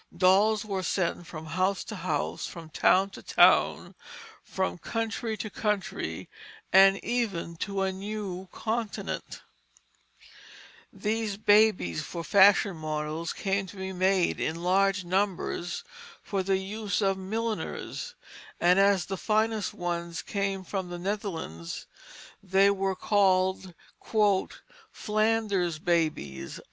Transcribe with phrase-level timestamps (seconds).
[0.17, 3.93] Dolls were sent from house to house, from town to town,
[4.41, 6.27] from country to country,
[6.73, 9.43] and even to a new continent.
[10.89, 15.83] [Illustration: French Doll] These babies for fashion models came to be made in large numbers
[16.23, 18.15] for the use of milliners;
[18.59, 21.85] and as the finest ones came from the Netherlands,
[22.41, 23.75] they were called
[24.91, 26.59] "Flanders babies."